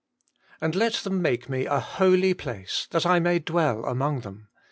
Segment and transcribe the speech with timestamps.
[0.61, 4.21] Holiness anfc' And let them make me a holy place, that I may dwell among
[4.21, 4.49] them.